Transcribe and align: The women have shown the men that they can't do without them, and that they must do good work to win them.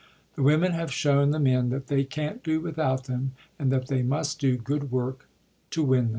The 0.33 0.41
women 0.41 0.71
have 0.71 0.91
shown 0.91 1.29
the 1.29 1.39
men 1.39 1.69
that 1.69 1.85
they 1.85 2.03
can't 2.03 2.41
do 2.43 2.59
without 2.59 3.03
them, 3.03 3.33
and 3.59 3.71
that 3.71 3.85
they 3.85 4.01
must 4.01 4.39
do 4.39 4.57
good 4.57 4.89
work 4.91 5.27
to 5.69 5.83
win 5.83 6.05
them. 6.05 6.09